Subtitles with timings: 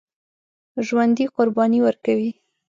[0.85, 2.31] ژوندي قرباني ورکوي